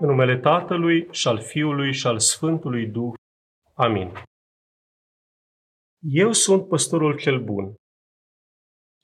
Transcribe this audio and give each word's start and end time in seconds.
În 0.00 0.08
numele 0.08 0.38
Tatălui 0.38 1.08
și 1.10 1.28
al 1.28 1.40
Fiului 1.40 1.92
și 1.92 2.06
al 2.06 2.18
Sfântului 2.18 2.86
Duh. 2.86 3.12
Amin. 3.74 4.12
Eu 5.98 6.32
sunt 6.32 6.68
păstorul 6.68 7.16
cel 7.16 7.44
bun 7.44 7.74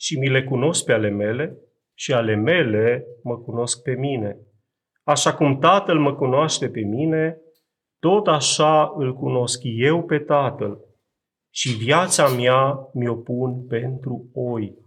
și 0.00 0.18
mi 0.18 0.28
le 0.28 0.44
cunosc 0.44 0.84
pe 0.84 0.92
ale 0.92 1.08
mele 1.08 1.58
și 1.94 2.12
ale 2.12 2.34
mele 2.34 3.04
mă 3.22 3.38
cunosc 3.38 3.82
pe 3.82 3.94
mine. 3.94 4.38
Așa 5.02 5.34
cum 5.34 5.58
Tatăl 5.58 5.98
mă 5.98 6.14
cunoaște 6.14 6.70
pe 6.70 6.80
mine, 6.80 7.38
tot 7.98 8.26
așa 8.26 8.92
îl 8.96 9.14
cunosc 9.14 9.60
eu 9.62 10.04
pe 10.04 10.18
Tatăl 10.18 10.78
și 11.54 11.76
viața 11.76 12.28
mea 12.28 12.90
mi-o 12.92 13.16
pun 13.16 13.66
pentru 13.66 14.30
oi. 14.34 14.83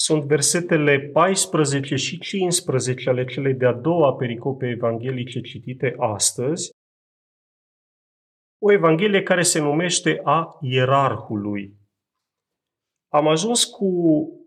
Sunt 0.00 0.24
versetele 0.24 1.00
14 1.00 1.96
și 1.96 2.18
15 2.18 3.08
ale 3.08 3.24
celei 3.24 3.54
de-a 3.54 3.72
doua 3.72 4.14
pericope 4.14 4.66
evanghelice 4.66 5.40
citite 5.40 5.94
astăzi, 5.98 6.70
o 8.62 8.72
evanghelie 8.72 9.22
care 9.22 9.42
se 9.42 9.60
numește 9.60 10.20
a 10.24 10.58
ierarhului. 10.60 11.76
Am 13.12 13.28
ajuns 13.28 13.64
cu 13.64 13.88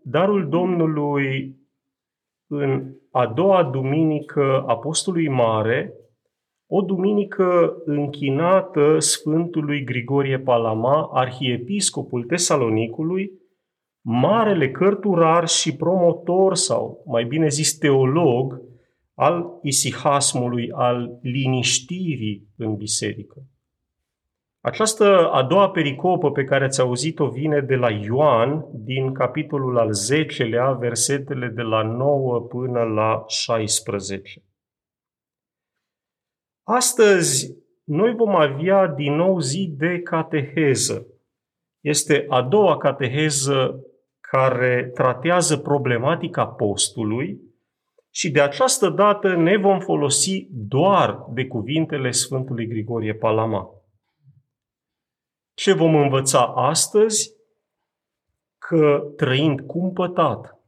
darul 0.04 0.48
Domnului 0.48 1.56
în 2.50 2.94
a 3.10 3.26
doua 3.26 3.64
duminică 3.64 4.64
Apostolului 4.66 5.28
Mare, 5.28 5.92
o 6.70 6.80
duminică 6.80 7.76
închinată 7.84 8.98
Sfântului 8.98 9.84
Grigorie 9.84 10.38
Palama, 10.38 11.08
arhiepiscopul 11.12 12.24
Tesalonicului, 12.24 13.41
marele 14.02 14.70
cărturar 14.70 15.48
și 15.48 15.76
promotor, 15.76 16.54
sau 16.54 17.02
mai 17.06 17.24
bine 17.24 17.48
zis 17.48 17.78
teolog, 17.78 18.60
al 19.14 19.58
isihasmului, 19.62 20.70
al 20.70 21.18
liniștirii 21.22 22.48
în 22.56 22.76
biserică. 22.76 23.42
Această 24.60 25.30
a 25.30 25.42
doua 25.42 25.70
pericopă 25.70 26.30
pe 26.30 26.44
care 26.44 26.64
ați 26.64 26.80
auzit-o 26.80 27.28
vine 27.28 27.60
de 27.60 27.74
la 27.74 27.90
Ioan, 27.90 28.66
din 28.72 29.12
capitolul 29.12 29.78
al 29.78 29.90
10-lea, 30.10 30.78
versetele 30.78 31.48
de 31.48 31.62
la 31.62 31.82
9 31.82 32.40
până 32.40 32.82
la 32.82 33.24
16. 33.26 34.42
Astăzi, 36.62 37.56
noi 37.84 38.14
vom 38.14 38.34
avea 38.36 38.86
din 38.86 39.14
nou 39.14 39.38
zi 39.38 39.74
de 39.76 40.00
cateheză. 40.00 41.06
Este 41.80 42.26
a 42.28 42.42
doua 42.42 42.76
cateheză 42.76 43.86
care 44.32 44.90
tratează 44.94 45.56
problematica 45.58 46.46
postului 46.46 47.40
și 48.10 48.30
de 48.30 48.40
această 48.40 48.88
dată 48.88 49.34
ne 49.34 49.56
vom 49.56 49.80
folosi 49.80 50.46
doar 50.50 51.24
de 51.28 51.46
cuvintele 51.46 52.10
Sfântului 52.10 52.66
Grigorie 52.66 53.14
Palama. 53.14 53.70
Ce 55.54 55.72
vom 55.72 55.94
învăța 55.94 56.44
astăzi? 56.46 57.30
Că 58.58 59.12
trăind 59.16 59.60
cumpătat, 59.60 60.60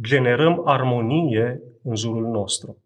generăm 0.00 0.66
armonie 0.66 1.62
în 1.82 1.96
jurul 1.96 2.26
nostru. 2.26 2.84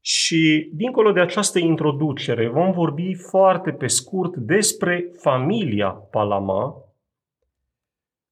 Și 0.00 0.70
dincolo 0.74 1.12
de 1.12 1.20
această 1.20 1.58
introducere, 1.58 2.48
vom 2.48 2.72
vorbi 2.72 3.14
foarte 3.14 3.72
pe 3.72 3.86
scurt 3.86 4.36
despre 4.36 5.10
familia 5.20 5.90
Palama. 5.90 6.80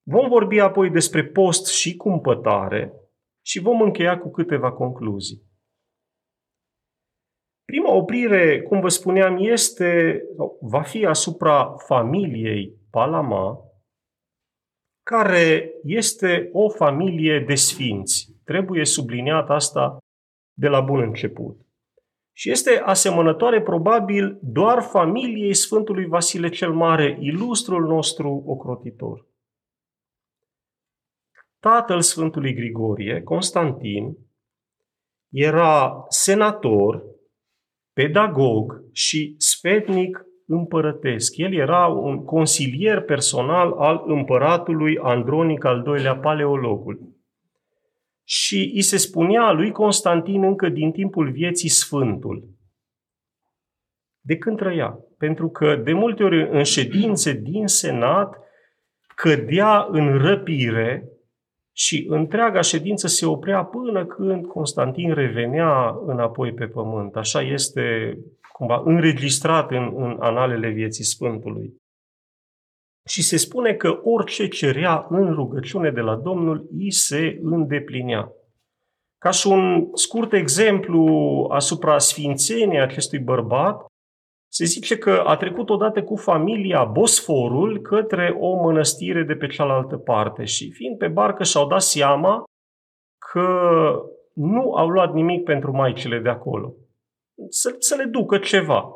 Vom 0.06 0.28
vorbi 0.28 0.58
apoi 0.58 0.90
despre 0.90 1.24
post 1.24 1.66
și 1.66 1.96
cumpătare 1.96 2.92
și 3.46 3.60
vom 3.60 3.80
încheia 3.80 4.18
cu 4.18 4.30
câteva 4.30 4.72
concluzii. 4.72 5.42
Prima 7.64 7.92
oprire, 7.92 8.62
cum 8.62 8.80
vă 8.80 8.88
spuneam, 8.88 9.36
este, 9.38 10.22
va 10.60 10.82
fi 10.82 11.06
asupra 11.06 11.74
familiei 11.76 12.74
Palama, 12.90 13.58
care 15.02 15.72
este 15.82 16.48
o 16.52 16.68
familie 16.68 17.44
de 17.46 17.54
sfinți. 17.54 18.32
Trebuie 18.44 18.84
subliniat 18.84 19.50
asta 19.50 19.98
de 20.58 20.68
la 20.68 20.80
bun 20.80 21.00
început. 21.00 21.60
Și 22.36 22.50
este 22.50 22.78
asemănătoare 22.84 23.62
probabil 23.62 24.38
doar 24.42 24.82
familiei 24.82 25.54
Sfântului 25.54 26.06
Vasile 26.06 26.48
cel 26.48 26.72
Mare, 26.72 27.16
ilustrul 27.20 27.86
nostru 27.86 28.42
ocrotitor. 28.46 29.26
Tatăl 31.64 32.00
Sfântului 32.00 32.54
Grigorie, 32.54 33.22
Constantin, 33.22 34.16
era 35.32 36.04
senator, 36.08 37.04
pedagog 37.92 38.82
și 38.92 39.34
sfetnic 39.38 40.24
împărătesc. 40.46 41.36
El 41.36 41.54
era 41.54 41.86
un 41.86 42.24
consilier 42.24 43.00
personal 43.00 43.72
al 43.72 44.02
împăratului 44.06 44.98
Andronic 44.98 45.64
al 45.64 45.84
II-lea, 45.86 46.16
paleologul 46.16 46.98
și 48.24 48.72
îi 48.74 48.82
se 48.82 48.96
spunea 48.96 49.52
lui 49.52 49.70
Constantin 49.70 50.44
încă 50.44 50.68
din 50.68 50.92
timpul 50.92 51.30
vieții 51.30 51.68
Sfântul. 51.68 52.48
De 54.20 54.36
când 54.36 54.56
trăia? 54.56 54.98
Pentru 55.18 55.48
că 55.48 55.76
de 55.76 55.92
multe 55.92 56.22
ori 56.22 56.48
în 56.50 56.62
ședințe 56.62 57.32
din 57.32 57.66
Senat 57.66 58.38
cădea 59.14 59.86
în 59.90 60.18
răpire 60.18 61.08
și 61.76 62.06
întreaga 62.08 62.60
ședință 62.60 63.06
se 63.06 63.26
oprea 63.26 63.64
până 63.64 64.06
când 64.06 64.46
Constantin 64.46 65.14
revenea 65.14 65.98
înapoi 66.06 66.52
pe 66.52 66.66
pământ. 66.66 67.16
Așa 67.16 67.42
este 67.42 68.18
cumva 68.52 68.82
înregistrat 68.84 69.70
în, 69.70 69.92
în 69.96 70.16
analele 70.20 70.68
vieții 70.68 71.04
Sfântului. 71.04 71.74
Și 73.08 73.22
se 73.22 73.36
spune 73.36 73.74
că 73.74 74.00
orice 74.02 74.48
cerea 74.48 75.06
în 75.08 75.32
rugăciune 75.32 75.90
de 75.90 76.00
la 76.00 76.16
Domnul, 76.16 76.68
îi 76.78 76.92
se 76.92 77.38
îndeplinea. 77.42 78.32
Ca 79.18 79.30
și 79.30 79.46
un 79.46 79.90
scurt 79.94 80.32
exemplu 80.32 81.04
asupra 81.52 81.98
sfințeniei 81.98 82.80
acestui 82.80 83.18
bărbat, 83.18 83.86
se 84.56 84.64
zice 84.64 84.98
că 84.98 85.22
a 85.26 85.36
trecut 85.36 85.70
odată 85.70 86.02
cu 86.02 86.16
familia 86.16 86.84
Bosforul 86.84 87.80
către 87.80 88.36
o 88.40 88.62
mănăstire 88.62 89.22
de 89.22 89.34
pe 89.34 89.46
cealaltă 89.46 89.96
parte 89.96 90.44
și 90.44 90.70
fiind 90.70 90.98
pe 90.98 91.08
barcă 91.08 91.42
și-au 91.42 91.66
dat 91.66 91.82
seama 91.82 92.44
că 93.18 93.48
nu 94.34 94.74
au 94.74 94.88
luat 94.88 95.12
nimic 95.12 95.44
pentru 95.44 95.72
maicile 95.72 96.18
de 96.18 96.28
acolo. 96.28 96.74
Să, 97.48 97.74
să 97.78 97.94
le 97.94 98.04
ducă 98.04 98.38
ceva. 98.38 98.90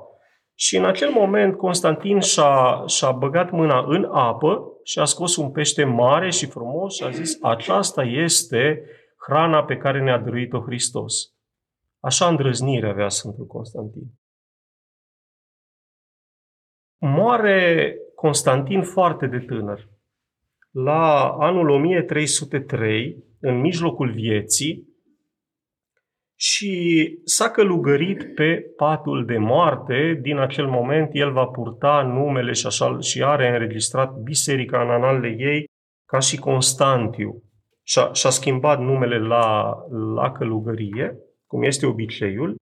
Și 0.55 0.77
în 0.77 0.85
acel 0.85 1.11
moment 1.11 1.57
Constantin 1.57 2.21
și-a, 2.21 2.85
și-a 2.87 3.11
băgat 3.11 3.51
mâna 3.51 3.85
în 3.87 4.09
apă 4.13 4.73
și 4.85 4.99
a 4.99 5.05
scos 5.05 5.37
un 5.37 5.51
pește 5.51 5.85
mare 5.85 6.31
și 6.31 6.47
frumos 6.47 6.95
și 6.95 7.05
a 7.05 7.11
zis 7.11 7.43
aceasta 7.43 8.03
este 8.03 8.83
hrana 9.27 9.65
pe 9.65 9.77
care 9.77 10.03
ne-a 10.03 10.19
dăruit-o 10.19 10.61
Hristos. 10.61 11.15
Așa 12.01 12.27
îndrăznire 12.27 12.89
avea 12.89 13.09
Sfântul 13.09 13.47
Constantin. 13.47 14.19
Moare 16.98 17.94
Constantin 18.14 18.82
foarte 18.82 19.26
de 19.26 19.38
tânăr. 19.38 19.88
La 20.70 21.28
anul 21.38 21.69
1303, 21.69 23.25
în 23.41 23.60
mijlocul 23.60 24.12
vieții, 24.12 24.89
și 26.41 27.12
s-a 27.24 27.50
călugărit 27.50 28.34
pe 28.34 28.72
patul 28.77 29.24
de 29.24 29.36
moarte. 29.36 30.18
Din 30.22 30.39
acel 30.39 30.66
moment 30.66 31.09
el 31.12 31.33
va 31.33 31.47
purta 31.47 32.03
numele 32.03 32.53
și, 32.53 32.66
așa, 32.66 32.98
și 33.01 33.22
are 33.22 33.48
înregistrat 33.48 34.12
biserica 34.12 34.83
în 34.83 34.91
analele 34.91 35.34
ei 35.39 35.65
ca 36.06 36.18
și 36.18 36.39
Constantiu. 36.39 37.42
Și-a, 37.83 38.12
și-a 38.12 38.30
schimbat 38.30 38.80
numele 38.80 39.18
la, 39.18 39.77
la 40.15 40.33
călugărie, 40.33 41.16
cum 41.47 41.62
este 41.62 41.86
obiceiul, 41.86 42.56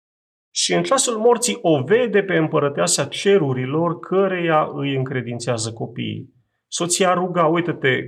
și 0.56 0.74
în 0.74 0.84
ceasul 0.84 1.18
morții 1.18 1.60
o 1.62 1.84
vede 1.84 2.24
pe 2.24 2.36
împărăteasa 2.36 3.06
cerurilor 3.06 4.00
căreia 4.00 4.70
îi 4.74 4.96
încredințează 4.96 5.74
copiii. 5.74 6.34
Soția 6.68 7.14
ruga, 7.14 7.46
uite-te, 7.46 8.00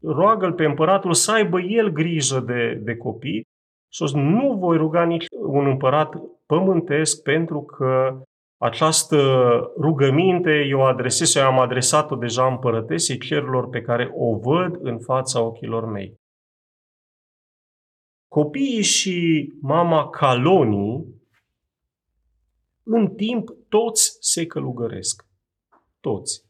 roagă-l 0.00 0.52
pe 0.52 0.64
împăratul 0.64 1.12
să 1.12 1.32
aibă 1.32 1.60
el 1.60 1.88
grijă 1.88 2.40
de, 2.40 2.80
de 2.82 2.96
copii 2.96 3.46
și 3.88 4.04
nu 4.14 4.56
voi 4.58 4.76
ruga 4.76 5.04
nici 5.04 5.26
un 5.30 5.66
împărat 5.66 6.14
pământesc 6.46 7.22
pentru 7.22 7.62
că 7.62 8.20
această 8.56 9.18
rugăminte 9.80 10.66
eu 10.68 10.86
adresez 10.86 11.30
și 11.30 11.38
am 11.38 11.58
adresat-o 11.58 12.16
deja 12.16 12.46
împărătesei 12.46 13.18
cerurilor 13.18 13.68
pe 13.68 13.80
care 13.80 14.10
o 14.14 14.38
văd 14.38 14.76
în 14.80 14.98
fața 14.98 15.42
ochilor 15.42 15.84
mei. 15.84 16.20
Copiii 18.28 18.82
și 18.82 19.48
mama 19.60 20.08
Calonii 20.08 21.21
în 22.82 23.14
timp 23.14 23.48
toți 23.68 24.16
se 24.20 24.46
călugăresc. 24.46 25.26
Toți. 26.00 26.44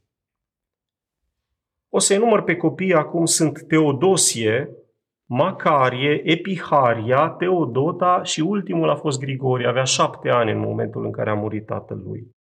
O 1.89 1.99
să-i 1.99 2.17
număr 2.17 2.43
pe 2.43 2.57
copii 2.57 2.95
acum 2.95 3.25
sunt 3.25 3.63
Teodosie, 3.67 4.77
Macarie, 5.25 6.21
Epiharia, 6.25 7.29
Teodota 7.29 8.23
și 8.23 8.41
ultimul 8.41 8.89
a 8.89 8.97
fost 8.97 9.21
Grigorie. 9.21 9.67
Avea 9.67 9.85
șapte 9.85 10.29
ani 10.29 10.51
în 10.51 10.59
momentul 10.59 11.05
în 11.05 11.13
care 11.13 11.31
a 11.31 11.35
murit 11.35 11.67
tatălui. 11.67 12.31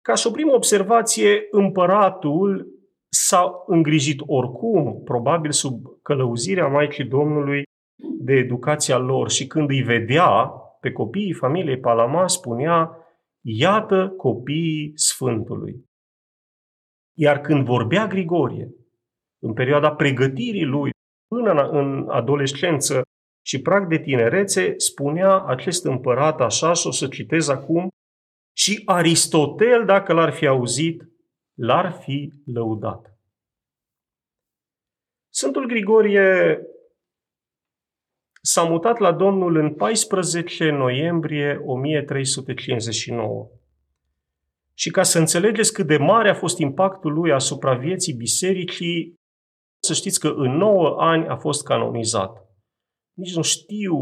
Ca 0.00 0.14
și 0.14 0.26
o 0.26 0.30
primă 0.30 0.52
observație, 0.52 1.46
împăratul 1.50 2.66
s-a 3.08 3.62
îngrijit 3.66 4.20
oricum, 4.26 5.02
probabil 5.04 5.50
sub 5.50 5.84
călăuzirea 6.02 6.66
Maicii 6.66 7.04
Domnului, 7.04 7.62
de 8.18 8.32
educația 8.32 8.98
lor 8.98 9.30
și 9.30 9.46
când 9.46 9.70
îi 9.70 9.82
vedea 9.82 10.52
pe 10.82 10.92
copiii 10.92 11.32
familiei 11.32 11.80
Palama, 11.80 12.28
spunea, 12.28 12.96
iată 13.40 14.08
copiii 14.16 14.92
Sfântului. 14.94 15.84
Iar 17.18 17.40
când 17.40 17.64
vorbea 17.64 18.06
Grigorie, 18.06 18.74
în 19.42 19.52
perioada 19.52 19.94
pregătirii 19.94 20.64
lui, 20.64 20.90
până 21.28 21.68
în 21.68 22.08
adolescență 22.10 23.02
și 23.46 23.60
prag 23.60 23.88
de 23.88 23.98
tinerețe, 23.98 24.74
spunea 24.76 25.44
acest 25.44 25.84
împărat 25.84 26.40
așa, 26.40 26.72
și 26.72 26.86
o 26.86 26.90
să 26.90 27.08
citez 27.08 27.48
acum, 27.48 27.88
și 28.56 28.82
Aristotel, 28.84 29.84
dacă 29.84 30.12
l-ar 30.12 30.32
fi 30.32 30.46
auzit, 30.46 31.02
l-ar 31.58 31.92
fi 31.92 32.32
lăudat. 32.44 33.18
Sfântul 35.34 35.66
Grigorie 35.66 36.60
s-a 38.44 38.62
mutat 38.62 38.98
la 38.98 39.12
Domnul 39.12 39.56
în 39.56 39.74
14 39.74 40.70
noiembrie 40.70 41.60
1359. 41.64 43.50
Și 44.74 44.90
ca 44.90 45.02
să 45.02 45.18
înțelegeți 45.18 45.72
cât 45.72 45.86
de 45.86 45.96
mare 45.96 46.30
a 46.30 46.34
fost 46.34 46.58
impactul 46.58 47.12
lui 47.12 47.32
asupra 47.32 47.74
vieții 47.74 48.14
bisericii, 48.14 49.14
să 49.82 49.92
știți 49.92 50.20
că 50.20 50.28
în 50.28 50.56
9 50.56 50.96
ani 50.98 51.26
a 51.26 51.36
fost 51.36 51.64
canonizat. 51.64 52.46
Nici 53.12 53.34
nu 53.34 53.42
știu 53.42 53.96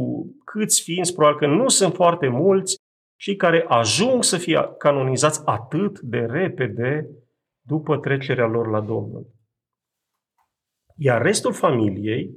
câți 0.44 0.82
ființi, 0.82 1.14
probabil 1.14 1.38
că 1.38 1.46
nu 1.46 1.68
sunt 1.68 1.94
foarte 1.94 2.28
mulți, 2.28 2.76
cei 3.16 3.36
care 3.36 3.64
ajung 3.68 4.24
să 4.24 4.36
fie 4.36 4.74
canonizați 4.78 5.42
atât 5.44 6.00
de 6.00 6.18
repede 6.18 7.08
după 7.66 7.98
trecerea 7.98 8.46
lor 8.46 8.70
la 8.70 8.80
Domnul. 8.80 9.26
Iar 10.96 11.22
restul 11.22 11.52
familiei 11.52 12.30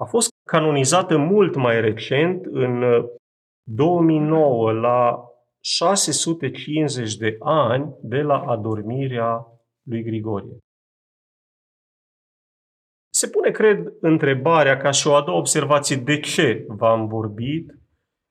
a 0.00 0.04
fost 0.04 0.30
canonizată 0.48 1.16
mult 1.16 1.54
mai 1.56 1.80
recent, 1.80 2.44
în 2.44 2.84
2009, 3.62 4.72
la 4.72 5.24
650 5.60 7.16
de 7.16 7.36
ani 7.40 7.94
de 8.02 8.16
la 8.16 8.38
adormirea 8.38 9.46
lui 9.82 10.02
Grigorie. 10.02 10.58
Se 13.14 13.28
pune, 13.28 13.50
cred, 13.50 13.92
întrebarea 14.00 14.76
ca 14.76 14.90
și 14.90 15.06
o 15.06 15.14
a 15.14 15.22
doua 15.22 15.38
observație, 15.38 15.96
de 15.96 16.20
ce 16.20 16.64
v-am 16.68 17.06
vorbit 17.06 17.78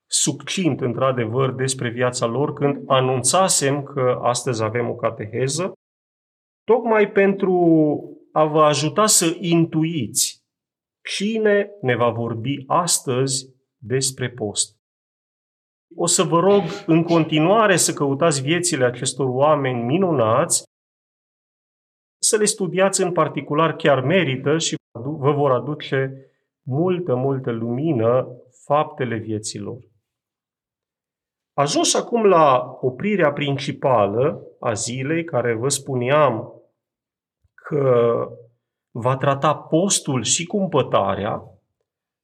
succint, 0.09 0.81
într-adevăr, 0.81 1.51
despre 1.51 1.89
viața 1.89 2.25
lor 2.25 2.53
când 2.53 2.83
anunțasem 2.87 3.83
că 3.83 4.19
astăzi 4.21 4.63
avem 4.63 4.89
o 4.89 4.95
cateheză, 4.95 5.73
tocmai 6.63 7.11
pentru 7.11 7.53
a 8.31 8.45
vă 8.45 8.63
ajuta 8.63 9.05
să 9.05 9.37
intuiți 9.39 10.37
cine 11.07 11.71
ne 11.81 11.95
va 11.95 12.09
vorbi 12.09 12.63
astăzi 12.68 13.56
despre 13.77 14.30
post. 14.30 14.77
O 15.95 16.06
să 16.06 16.24
vă 16.24 16.39
rog 16.39 16.63
în 16.86 17.04
continuare 17.04 17.75
să 17.75 17.94
căutați 17.94 18.42
viețile 18.42 18.86
acestor 18.86 19.27
oameni 19.27 19.83
minunați, 19.83 20.63
să 22.21 22.38
le 22.38 22.45
studiați 22.45 23.01
în 23.01 23.12
particular, 23.12 23.75
chiar 23.75 24.04
merită 24.04 24.57
și 24.57 24.75
vă 25.00 25.31
vor 25.31 25.51
aduce 25.51 26.12
multă, 26.65 27.15
multă 27.15 27.51
lumină 27.51 28.27
faptele 28.65 29.18
vieților. 29.18 29.77
Ajuns 31.53 31.94
acum 31.94 32.25
la 32.25 32.77
oprirea 32.81 33.31
principală 33.31 34.42
a 34.60 34.74
zilei, 34.74 35.24
care 35.24 35.53
vă 35.53 35.68
spuneam 35.68 36.62
că 37.53 38.13
va 38.99 39.17
trata 39.17 39.55
postul 39.55 40.23
și 40.23 40.45
cumpătarea, 40.45 41.41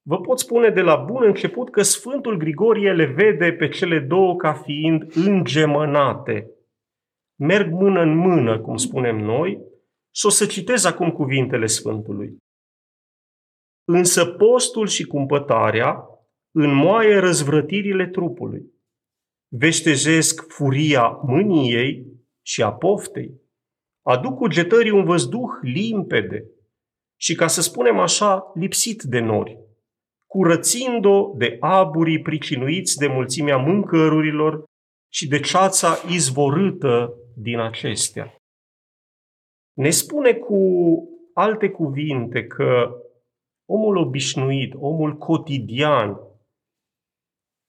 vă 0.01 0.19
pot 0.21 0.39
spune 0.39 0.69
de 0.69 0.81
la 0.81 0.95
bun 0.95 1.23
început 1.23 1.69
că 1.69 1.81
Sfântul 1.81 2.37
Grigorie 2.37 2.93
le 2.93 3.05
vede 3.05 3.51
pe 3.51 3.69
cele 3.69 3.99
două 3.99 4.35
ca 4.35 4.53
fiind 4.53 5.15
îngemănate. 5.15 6.49
Merg 7.35 7.71
mână 7.71 8.01
în 8.01 8.15
mână, 8.15 8.59
cum 8.59 8.77
spunem 8.77 9.17
noi, 9.17 9.61
și 10.15 10.25
o 10.25 10.29
să 10.29 10.45
citez 10.45 10.85
acum 10.85 11.11
cuvintele 11.11 11.65
Sfântului. 11.65 12.37
Însă 13.83 14.25
postul 14.25 14.87
și 14.87 15.03
cumpătarea 15.03 16.03
înmoaie 16.51 17.17
răzvrătirile 17.17 18.07
trupului 18.07 18.71
veștejesc 19.57 20.51
furia 20.51 21.07
mâniei 21.07 22.05
și 22.41 22.63
a 22.63 22.73
poftei, 22.73 23.41
aduc 24.01 24.37
cugetării 24.37 24.91
un 24.91 25.03
văzduh 25.03 25.49
limpede 25.61 26.45
și, 27.23 27.35
ca 27.35 27.47
să 27.47 27.61
spunem 27.61 27.99
așa, 27.99 28.51
lipsit 28.53 29.01
de 29.01 29.19
nori, 29.19 29.59
curățind-o 30.25 31.33
de 31.37 31.57
aburii 31.59 32.21
pricinuiți 32.21 32.97
de 32.97 33.07
mulțimea 33.07 33.57
mâncărurilor 33.57 34.63
și 35.11 35.27
de 35.27 35.39
ceața 35.39 35.95
izvorâtă 36.09 37.13
din 37.35 37.59
acestea. 37.59 38.35
Ne 39.73 39.89
spune 39.89 40.33
cu 40.33 40.57
alte 41.33 41.69
cuvinte 41.69 42.47
că 42.47 42.91
omul 43.69 43.97
obișnuit, 43.97 44.73
omul 44.75 45.17
cotidian, 45.17 46.17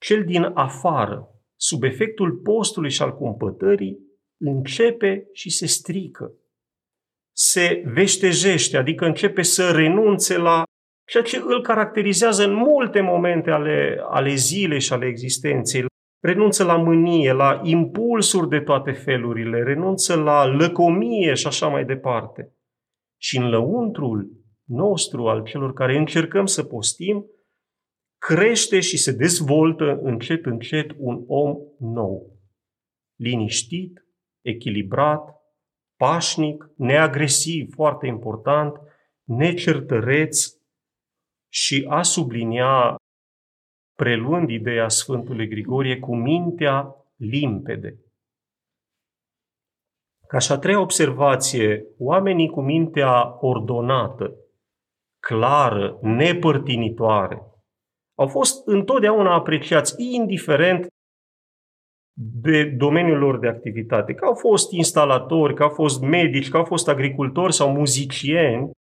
cel 0.01 0.25
din 0.25 0.43
afară, 0.55 1.29
sub 1.61 1.83
efectul 1.83 2.37
postului 2.37 2.91
și 2.91 3.03
al 3.03 3.17
cumpătării, 3.17 3.99
începe 4.41 5.29
și 5.33 5.51
se 5.51 5.67
strică. 5.67 6.33
Se 7.37 7.83
veștejește, 7.87 8.77
adică 8.77 9.05
începe 9.05 9.43
să 9.43 9.71
renunțe 9.71 10.39
la 10.39 10.63
ceea 11.07 11.23
ce 11.23 11.37
îl 11.37 11.63
caracterizează 11.63 12.45
în 12.45 12.55
multe 12.55 13.01
momente 13.01 13.51
ale, 13.51 13.99
ale 14.09 14.35
zilei 14.35 14.81
și 14.81 14.93
ale 14.93 15.07
existenței. 15.07 15.85
Renunță 16.23 16.65
la 16.65 16.77
mânie, 16.77 17.33
la 17.33 17.61
impulsuri 17.63 18.49
de 18.49 18.61
toate 18.61 18.93
felurile, 18.93 19.63
renunță 19.63 20.15
la 20.15 20.45
lăcomie 20.45 21.35
și 21.35 21.47
așa 21.47 21.69
mai 21.69 21.85
departe. 21.85 22.55
Și 23.21 23.37
în 23.37 23.49
lăuntrul 23.49 24.31
nostru, 24.65 25.29
al 25.29 25.43
celor 25.43 25.73
care 25.73 25.97
încercăm 25.97 26.47
să 26.47 26.65
postim, 26.65 27.27
crește 28.19 28.81
și 28.81 28.97
se 28.97 29.13
dezvoltă 29.13 29.99
încet, 30.03 30.47
încet 30.47 30.91
un 30.97 31.25
om 31.27 31.57
nou. 31.79 32.39
Liniștit, 33.17 34.07
echilibrat, 34.41 35.44
pașnic, 35.97 36.71
neagresiv, 36.77 37.75
foarte 37.75 38.07
important, 38.07 38.81
necertăreț 39.25 40.47
și 41.53 41.87
a 41.89 42.03
sublinia, 42.03 42.97
preluând 43.97 44.51
ideea 44.51 44.89
Sfântului 44.89 45.49
Grigorie, 45.49 45.99
cu 45.99 46.17
mintea 46.17 46.97
limpede. 47.17 47.99
Ca 50.27 50.39
și 50.39 50.53
a 50.53 50.59
treia 50.59 50.81
observație, 50.81 51.87
oamenii 51.99 52.49
cu 52.49 52.61
mintea 52.61 53.45
ordonată, 53.45 54.35
clară, 55.21 55.99
nepărtinitoare, 56.03 57.43
au 58.15 58.27
fost 58.27 58.67
întotdeauna 58.67 59.35
apreciați, 59.35 59.95
indiferent 59.99 60.87
de 62.17 62.65
domeniul 62.65 63.19
lor 63.19 63.39
de 63.39 63.49
activitate. 63.49 64.15
Că 64.15 64.25
au 64.25 64.35
fost 64.35 64.73
instalatori, 64.73 65.55
că 65.55 65.63
au 65.63 65.69
fost 65.69 66.01
medici, 66.01 66.49
că 66.49 66.57
au 66.57 66.65
fost 66.65 66.89
agricultori 66.89 67.53
sau 67.53 67.73
muzicieni, 67.73 68.71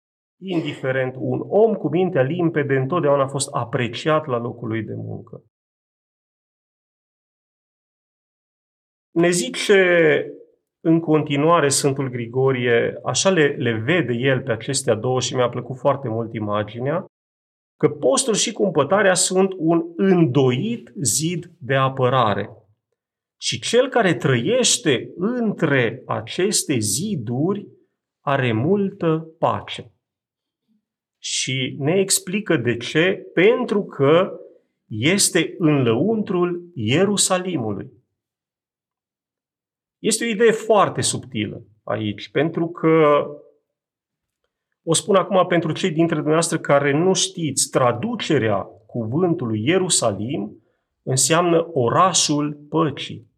indiferent, 0.42 1.14
un 1.18 1.40
om 1.48 1.74
cu 1.74 1.88
mintea 1.88 2.22
limpede 2.22 2.76
întotdeauna 2.76 3.22
a 3.22 3.28
fost 3.28 3.54
apreciat 3.54 4.26
la 4.26 4.38
locul 4.38 4.68
lui 4.68 4.82
de 4.82 4.94
muncă. 4.94 5.42
Ne 9.10 9.30
zice 9.30 10.26
în 10.80 11.00
continuare 11.00 11.68
Sfântul 11.68 12.08
Grigorie, 12.08 13.00
așa 13.04 13.30
le, 13.30 13.46
le 13.46 13.72
vede 13.72 14.12
el 14.12 14.42
pe 14.42 14.52
acestea 14.52 14.94
două 14.94 15.20
și 15.20 15.34
mi-a 15.34 15.48
plăcut 15.48 15.78
foarte 15.78 16.08
mult 16.08 16.34
imaginea, 16.34 17.06
că 17.76 17.88
postul 17.88 18.34
și 18.34 18.52
cumpătarea 18.52 19.14
sunt 19.14 19.52
un 19.56 19.92
îndoit 19.96 20.92
zid 21.02 21.50
de 21.58 21.74
apărare. 21.74 22.63
Și 23.44 23.60
cel 23.60 23.88
care 23.88 24.14
trăiește 24.14 25.12
între 25.16 26.02
aceste 26.06 26.78
ziduri 26.78 27.66
are 28.20 28.52
multă 28.52 29.28
pace. 29.38 29.92
Și 31.18 31.76
ne 31.78 31.92
explică 31.98 32.56
de 32.56 32.76
ce, 32.76 33.30
pentru 33.34 33.84
că 33.84 34.30
este 34.86 35.54
în 35.58 35.82
lăuntrul 35.82 36.70
Ierusalimului. 36.74 37.90
Este 39.98 40.24
o 40.24 40.28
idee 40.28 40.50
foarte 40.50 41.00
subtilă 41.00 41.66
aici, 41.82 42.30
pentru 42.30 42.68
că 42.68 43.26
O 44.82 44.94
spun 44.94 45.14
acum 45.14 45.46
pentru 45.46 45.72
cei 45.72 45.90
dintre 45.90 46.14
dumneavoastră 46.14 46.58
care 46.58 46.92
nu 46.92 47.14
știți, 47.14 47.70
traducerea 47.70 48.62
cuvântului 48.86 49.64
Ierusalim 49.64 50.62
înseamnă 51.02 51.68
orașul 51.72 52.66
păcii. 52.68 53.32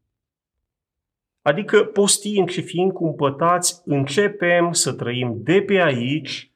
Adică 1.46 1.84
postiind 1.84 2.48
și 2.48 2.62
fiind 2.62 2.92
cumpătați, 2.92 3.82
începem 3.84 4.72
să 4.72 4.92
trăim 4.92 5.42
de 5.42 5.62
pe 5.62 5.82
aici 5.82 6.52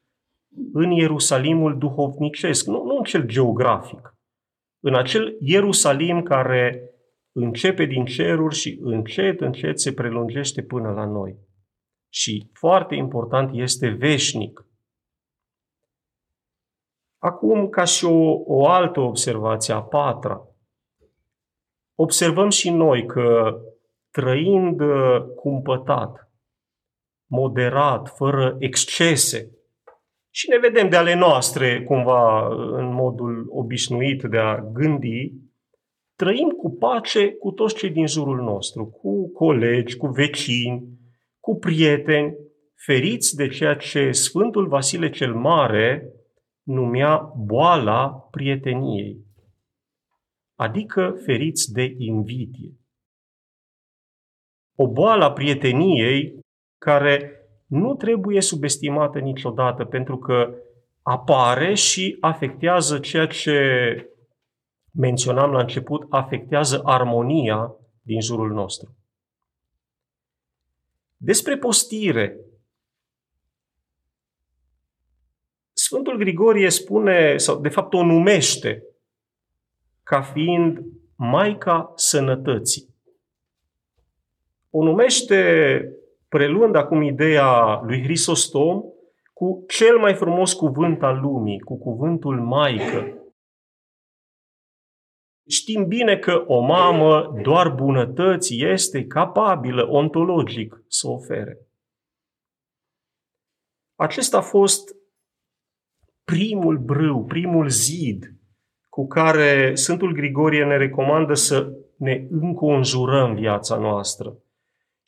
în 0.73 0.91
Ierusalimul 0.91 1.77
duhovnicesc, 1.77 2.65
nu, 2.65 2.83
nu 2.83 2.97
în 2.97 3.03
cel 3.03 3.25
geografic, 3.25 4.15
în 4.79 4.95
acel 4.95 5.37
Ierusalim 5.39 6.23
care 6.23 6.89
începe 7.31 7.85
din 7.85 8.05
ceruri 8.05 8.55
și 8.55 8.79
încet, 8.81 9.41
încet 9.41 9.79
se 9.79 9.93
prelungește 9.93 10.63
până 10.63 10.91
la 10.91 11.05
noi. 11.05 11.37
Și 12.09 12.49
foarte 12.53 12.95
important 12.95 13.49
este 13.53 13.89
veșnic. 13.89 14.65
Acum, 17.17 17.69
ca 17.69 17.83
și 17.83 18.05
o, 18.05 18.41
o 18.45 18.67
altă 18.67 18.99
observație, 18.99 19.73
a 19.73 19.81
patra, 19.81 20.47
observăm 21.95 22.49
și 22.49 22.69
noi 22.69 23.05
că 23.05 23.55
trăind 24.11 24.81
uh, 24.81 25.21
cumpătat, 25.35 26.31
moderat, 27.29 28.09
fără 28.15 28.55
excese, 28.59 29.51
și 30.33 30.49
ne 30.49 30.57
vedem 30.57 30.89
de 30.89 30.95
ale 30.95 31.13
noastre, 31.13 31.83
cumva, 31.83 32.47
în 32.77 32.93
modul 32.93 33.45
obișnuit 33.49 34.23
de 34.23 34.37
a 34.37 34.59
gândi, 34.59 35.33
trăim 36.15 36.49
cu 36.49 36.69
pace 36.69 37.31
cu 37.31 37.51
toți 37.51 37.75
cei 37.75 37.89
din 37.89 38.07
jurul 38.07 38.41
nostru, 38.41 38.85
cu 38.85 39.31
colegi, 39.31 39.97
cu 39.97 40.07
vecini, 40.07 40.83
cu 41.39 41.55
prieteni, 41.55 42.35
feriți 42.75 43.35
de 43.35 43.47
ceea 43.47 43.75
ce 43.75 44.11
Sfântul 44.11 44.67
Vasile 44.67 45.09
cel 45.09 45.35
Mare 45.35 46.13
numea 46.63 47.33
boala 47.37 48.27
prieteniei, 48.31 49.25
adică 50.55 51.15
feriți 51.25 51.73
de 51.73 51.93
invidie. 51.97 52.80
O 54.83 54.87
boală 54.87 55.23
a 55.23 55.31
prieteniei 55.31 56.39
care 56.77 57.45
nu 57.65 57.95
trebuie 57.95 58.41
subestimată 58.41 59.19
niciodată, 59.19 59.85
pentru 59.85 60.17
că 60.17 60.55
apare 61.01 61.73
și 61.73 62.17
afectează 62.19 62.99
ceea 62.99 63.27
ce 63.27 63.55
menționam 64.91 65.51
la 65.51 65.59
început, 65.59 66.05
afectează 66.09 66.81
armonia 66.83 67.75
din 68.01 68.21
jurul 68.21 68.51
nostru. 68.51 68.95
Despre 71.17 71.57
postire. 71.57 72.37
Sfântul 75.73 76.17
Grigorie 76.17 76.69
spune, 76.69 77.37
sau 77.37 77.59
de 77.59 77.69
fapt 77.69 77.93
o 77.93 78.03
numește, 78.03 78.83
ca 80.03 80.21
fiind 80.21 80.79
Maica 81.15 81.91
Sănătății. 81.95 82.90
O 84.73 84.83
numește 84.83 85.35
preluând 86.27 86.75
acum 86.75 87.01
ideea 87.01 87.81
lui 87.83 88.03
Hristostom 88.03 88.81
cu 89.33 89.63
cel 89.67 89.97
mai 89.97 90.13
frumos 90.13 90.53
cuvânt 90.53 91.03
al 91.03 91.19
lumii, 91.19 91.59
cu 91.59 91.77
cuvântul 91.77 92.41
Maică. 92.41 93.15
Știm 95.47 95.87
bine 95.87 96.17
că 96.17 96.43
o 96.47 96.59
mamă 96.59 97.39
doar 97.41 97.69
bunătăți 97.69 98.55
este 98.55 99.05
capabilă 99.05 99.87
ontologic 99.89 100.83
să 100.87 101.07
ofere. 101.07 101.57
Acesta 103.95 104.37
a 104.37 104.41
fost 104.41 104.95
primul 106.23 106.77
brâu, 106.77 107.23
primul 107.23 107.69
zid 107.69 108.33
cu 108.89 109.07
care 109.07 109.75
Sfântul 109.75 110.13
Grigorie 110.13 110.65
ne 110.65 110.77
recomandă 110.77 111.33
să 111.33 111.73
ne 111.97 112.27
înconjurăm 112.29 113.35
viața 113.35 113.77
noastră. 113.77 114.40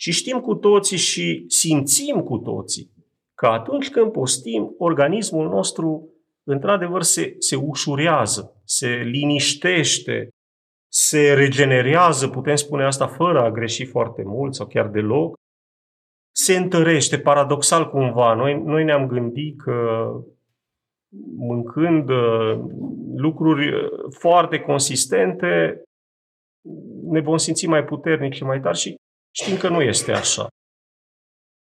Și 0.03 0.11
știm 0.11 0.39
cu 0.39 0.55
toții 0.55 0.97
și 0.97 1.45
simțim 1.47 2.21
cu 2.23 2.37
toții 2.37 2.91
că 3.33 3.45
atunci 3.47 3.89
când 3.89 4.11
postim, 4.11 4.75
organismul 4.77 5.49
nostru 5.49 6.09
într-adevăr 6.43 7.01
se, 7.01 7.35
se 7.39 7.55
ușurează, 7.55 8.61
se 8.65 8.87
liniștește, 8.87 10.29
se 10.91 11.33
regenerează, 11.33 12.27
putem 12.27 12.55
spune 12.55 12.83
asta 12.85 13.07
fără 13.07 13.41
a 13.41 13.51
greși 13.51 13.85
foarte 13.85 14.23
mult 14.25 14.55
sau 14.55 14.67
chiar 14.67 14.87
deloc, 14.87 15.35
se 16.35 16.55
întărește, 16.55 17.19
paradoxal 17.19 17.89
cumva. 17.89 18.33
Noi, 18.33 18.61
noi 18.61 18.83
ne-am 18.83 19.07
gândit 19.07 19.61
că 19.61 20.09
mâncând 21.37 22.09
uh, 22.09 22.59
lucruri 23.15 23.73
uh, 23.73 23.89
foarte 24.19 24.59
consistente, 24.59 25.83
ne 27.03 27.19
vom 27.19 27.37
simți 27.37 27.67
mai 27.67 27.83
puternici 27.83 28.35
și 28.35 28.43
mai 28.43 28.59
tari 28.59 28.77
și 28.77 28.95
Știm 29.35 29.57
că 29.57 29.69
nu 29.69 29.81
este 29.81 30.11
așa. 30.11 30.47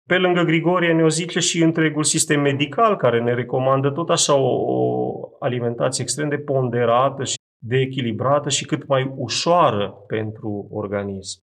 Pe 0.07 0.17
lângă 0.17 0.41
Grigorie 0.41 0.93
ne-o 0.93 1.09
zice 1.09 1.39
și 1.39 1.61
întregul 1.61 2.03
sistem 2.03 2.41
medical 2.41 2.95
care 2.95 3.21
ne 3.21 3.33
recomandă 3.33 3.91
tot 3.91 4.09
așa 4.09 4.33
o, 4.33 4.73
o 4.73 5.29
alimentație 5.39 6.03
extrem 6.03 6.29
de 6.29 6.37
ponderată 6.37 7.23
și 7.23 7.35
de 7.63 7.77
echilibrată 7.77 8.49
și 8.49 8.65
cât 8.65 8.87
mai 8.87 9.13
ușoară 9.15 9.91
pentru 10.07 10.67
organism. 10.71 11.39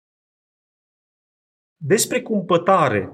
Despre 1.80 2.22
cumpătare, 2.22 3.12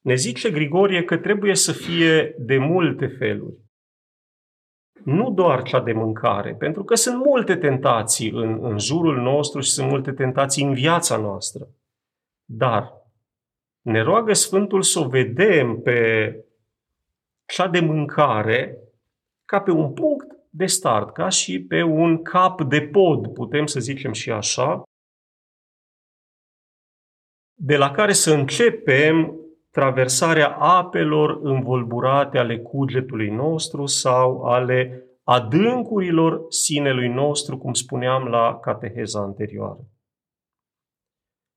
ne 0.00 0.14
zice 0.14 0.50
Grigorie 0.50 1.04
că 1.04 1.16
trebuie 1.16 1.54
să 1.54 1.72
fie 1.72 2.34
de 2.38 2.58
multe 2.58 3.06
feluri. 3.06 3.65
Nu 5.06 5.30
doar 5.30 5.62
cea 5.62 5.80
de 5.80 5.92
mâncare, 5.92 6.54
pentru 6.54 6.84
că 6.84 6.94
sunt 6.94 7.24
multe 7.24 7.56
tentații 7.56 8.30
în, 8.30 8.64
în 8.64 8.78
jurul 8.78 9.22
nostru 9.22 9.60
și 9.60 9.70
sunt 9.70 9.88
multe 9.88 10.12
tentații 10.12 10.64
în 10.64 10.74
viața 10.74 11.16
noastră. 11.16 11.68
Dar 12.44 12.92
ne 13.80 14.00
roagă 14.00 14.32
Sfântul 14.32 14.82
să 14.82 14.98
o 14.98 15.08
vedem 15.08 15.80
pe 15.80 16.30
cea 17.44 17.68
de 17.68 17.80
mâncare 17.80 18.78
ca 19.44 19.60
pe 19.60 19.70
un 19.70 19.92
punct 19.92 20.26
de 20.50 20.66
start, 20.66 21.12
ca 21.12 21.28
și 21.28 21.64
pe 21.64 21.82
un 21.82 22.22
cap 22.22 22.62
de 22.62 22.80
pod, 22.80 23.32
putem 23.32 23.66
să 23.66 23.80
zicem 23.80 24.12
și 24.12 24.30
așa, 24.30 24.82
de 27.54 27.76
la 27.76 27.90
care 27.90 28.12
să 28.12 28.32
începem 28.32 29.40
traversarea 29.76 30.48
apelor 30.48 31.38
învolburate 31.42 32.38
ale 32.38 32.58
cugetului 32.58 33.30
nostru 33.30 33.86
sau 33.86 34.42
ale 34.42 35.04
adâncurilor 35.24 36.44
sinelui 36.48 37.08
nostru, 37.08 37.58
cum 37.58 37.72
spuneam 37.72 38.24
la 38.24 38.58
cateheza 38.58 39.20
anterioară. 39.20 39.80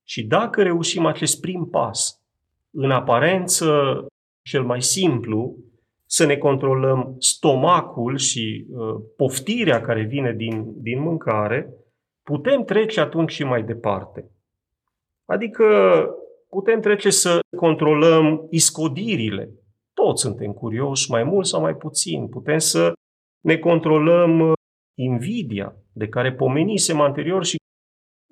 Și 0.04 0.26
dacă 0.26 0.62
reușim 0.62 1.06
acest 1.06 1.40
prim 1.40 1.68
pas, 1.70 2.20
în 2.70 2.90
aparență 2.90 3.66
cel 4.42 4.62
mai 4.62 4.82
simplu, 4.82 5.56
să 6.06 6.26
ne 6.26 6.36
controlăm 6.36 7.14
stomacul 7.18 8.16
și 8.16 8.66
uh, 8.70 8.94
poftirea 9.16 9.80
care 9.80 10.02
vine 10.02 10.32
din, 10.32 10.82
din 10.82 11.00
mâncare, 11.00 11.74
putem 12.22 12.64
trece 12.64 13.00
atunci 13.00 13.32
și 13.32 13.44
mai 13.44 13.62
departe. 13.62 14.30
Adică 15.24 15.64
putem 16.50 16.80
trece 16.80 17.10
să 17.10 17.40
controlăm 17.56 18.46
iscodirile. 18.50 19.54
Toți 19.92 20.22
suntem 20.22 20.52
curioși, 20.52 21.10
mai 21.10 21.24
mult 21.24 21.46
sau 21.46 21.60
mai 21.60 21.74
puțin. 21.74 22.28
Putem 22.28 22.58
să 22.58 22.92
ne 23.44 23.58
controlăm 23.58 24.40
uh, 24.40 24.52
invidia, 24.98 25.76
de 25.92 26.08
care 26.08 26.32
pomenisem 26.32 27.00
anterior 27.00 27.44
și 27.44 27.56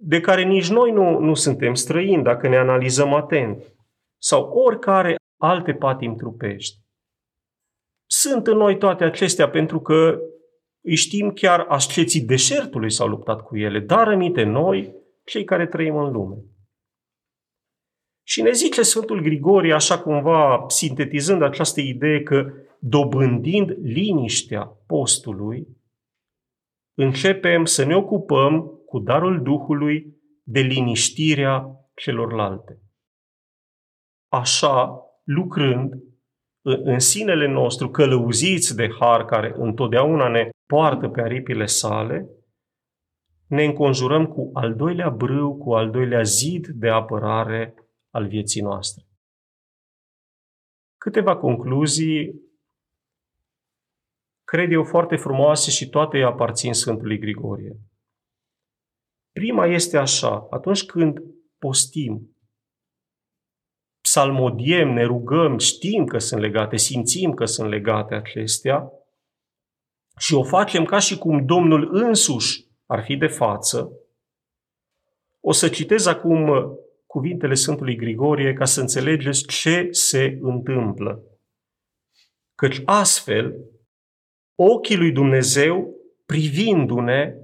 de 0.01 0.21
care 0.21 0.43
nici 0.43 0.71
noi 0.71 0.91
nu, 0.91 1.19
nu 1.19 1.35
suntem 1.35 1.75
străini 1.75 2.23
dacă 2.23 2.49
ne 2.49 2.57
analizăm 2.57 3.15
atent. 3.15 3.77
Sau 4.23 4.43
oricare 4.43 5.17
alte 5.41 5.75
patim 5.75 6.17
trupești. 6.17 6.79
Sunt 8.11 8.47
în 8.47 8.57
noi 8.57 8.79
toate 8.79 9.05
acestea 9.05 9.49
pentru 9.49 9.81
că 9.81 10.19
îi 10.85 10.95
știm 10.95 11.31
chiar 11.31 11.61
asceții 11.61 12.21
deșertului 12.21 12.91
s-au 12.91 13.09
luptat 13.09 13.41
cu 13.41 13.57
ele, 13.57 13.81
dar 13.81 14.07
rămite 14.07 14.43
noi, 14.43 14.95
cei 15.25 15.45
care 15.45 15.67
trăim 15.67 15.97
în 15.97 16.13
lume. 16.13 16.37
Și 18.29 18.43
ne 18.43 18.51
zice 18.51 18.83
Sfântul 18.83 19.21
Grigorie, 19.21 19.73
așa 19.73 19.99
cumva 19.99 20.65
sintetizând 20.67 21.43
această 21.43 21.81
idee 21.81 22.23
că 22.23 22.53
dobândind 22.79 23.71
liniștea 23.83 24.65
postului, 24.87 25.67
începem 26.95 27.65
să 27.65 27.85
ne 27.85 27.97
ocupăm 27.97 28.83
cu 28.87 28.99
darul 28.99 29.43
Duhului 29.43 30.17
de 30.43 30.61
liniștirea 30.61 31.67
celorlalte. 31.95 32.79
Așa, 34.33 35.03
lucrând 35.25 35.93
în 36.63 36.99
sinele 36.99 37.49
nostru, 37.49 37.91
călăuziți 37.91 38.77
de 38.77 38.89
har 39.01 39.25
care 39.25 39.53
întotdeauna 39.57 40.29
ne 40.29 40.49
poartă 40.67 41.09
pe 41.09 41.21
aripile 41.21 41.67
sale, 41.67 42.29
ne 43.47 43.65
înconjurăm 43.65 44.27
cu 44.27 44.51
al 44.53 44.75
doilea 44.75 45.11
brâu, 45.11 45.57
cu 45.57 45.75
al 45.75 45.91
doilea 45.91 46.23
zid 46.23 46.67
de 46.67 46.89
apărare 46.89 47.75
al 48.11 48.29
vieții 48.29 48.63
noastre. 48.63 49.05
Câteva 50.97 51.37
concluzii, 51.37 52.43
cred 54.45 54.73
eu, 54.73 54.85
foarte 54.85 55.17
frumoase 55.17 55.71
și 55.71 55.89
toate 55.89 56.19
aparțin 56.19 56.73
Sfântului 56.73 57.19
Grigorie. 57.19 57.81
Prima 59.33 59.67
este 59.67 59.97
așa, 59.97 60.47
atunci 60.51 60.85
când 60.85 61.19
postim, 61.59 62.37
psalmodiem, 64.01 64.89
ne 64.89 65.05
rugăm, 65.05 65.59
știm 65.59 66.05
că 66.05 66.19
sunt 66.19 66.41
legate, 66.41 66.77
simțim 66.77 67.35
că 67.35 67.45
sunt 67.45 67.69
legate 67.69 68.15
acestea 68.15 68.93
și 70.19 70.35
o 70.35 70.45
facem 70.45 70.85
ca 70.85 70.99
și 70.99 71.19
cum 71.19 71.45
Domnul 71.45 71.95
însuși 71.95 72.67
ar 72.87 73.05
fi 73.05 73.17
de 73.17 73.27
față, 73.27 73.93
o 75.41 75.53
să 75.53 75.69
citez 75.69 76.07
acum 76.07 76.51
cuvintele 77.11 77.55
Sfântului 77.55 77.97
Grigorie 77.97 78.53
ca 78.53 78.65
să 78.65 78.81
înțelegeți 78.81 79.47
ce 79.47 79.89
se 79.91 80.39
întâmplă. 80.41 81.23
Căci 82.55 82.83
astfel, 82.85 83.55
ochii 84.59 84.97
lui 84.97 85.13
Dumnezeu, 85.13 85.95
privindu-ne, 86.27 87.35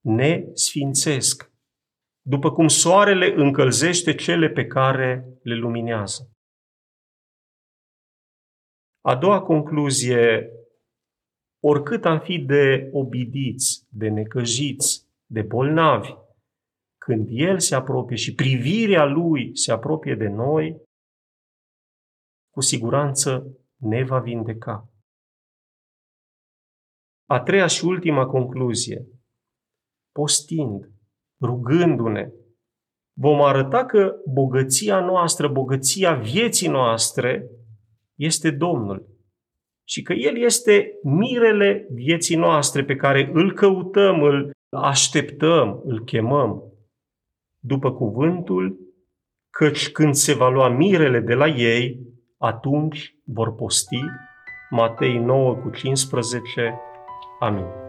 ne 0.00 0.44
sfințesc, 0.52 1.52
după 2.26 2.52
cum 2.52 2.68
soarele 2.68 3.34
încălzește 3.36 4.14
cele 4.14 4.48
pe 4.48 4.66
care 4.66 5.38
le 5.42 5.54
luminează. 5.54 6.28
A 9.00 9.16
doua 9.16 9.42
concluzie, 9.42 10.50
oricât 11.62 12.04
am 12.04 12.20
fi 12.20 12.38
de 12.38 12.88
obidiți, 12.92 13.86
de 13.88 14.08
necăjiți, 14.08 15.08
de 15.26 15.42
bolnavi, 15.42 16.14
când 17.04 17.28
El 17.30 17.58
se 17.58 17.74
apropie 17.74 18.16
și 18.16 18.34
privirea 18.34 19.04
Lui 19.04 19.56
se 19.56 19.72
apropie 19.72 20.14
de 20.14 20.28
noi, 20.28 20.82
cu 22.50 22.60
siguranță 22.60 23.58
ne 23.76 24.04
va 24.04 24.18
vindeca. 24.18 24.88
A 27.26 27.40
treia 27.40 27.66
și 27.66 27.84
ultima 27.84 28.26
concluzie. 28.26 29.06
Postind, 30.12 30.90
rugându-ne, 31.40 32.30
vom 33.18 33.42
arăta 33.42 33.84
că 33.84 34.16
bogăția 34.32 35.00
noastră, 35.00 35.48
bogăția 35.48 36.14
vieții 36.14 36.68
noastre 36.68 37.50
este 38.14 38.50
Domnul. 38.50 39.08
Și 39.88 40.02
că 40.02 40.12
El 40.12 40.36
este 40.36 40.98
mirele 41.02 41.86
vieții 41.90 42.36
noastre 42.36 42.84
pe 42.84 42.96
care 42.96 43.30
îl 43.32 43.52
căutăm, 43.52 44.22
îl 44.22 44.50
așteptăm, 44.68 45.82
îl 45.84 46.04
chemăm 46.04 46.73
după 47.66 47.92
cuvântul, 47.92 48.78
căci 49.50 49.90
când 49.90 50.14
se 50.14 50.34
va 50.34 50.48
lua 50.48 50.68
mirele 50.68 51.20
de 51.20 51.34
la 51.34 51.46
ei, 51.46 52.00
atunci 52.38 53.14
vor 53.24 53.54
posti. 53.54 54.00
Matei 54.70 55.18
9 55.18 55.54
cu 55.54 55.70
15. 55.70 56.80
Amin. 57.40 57.83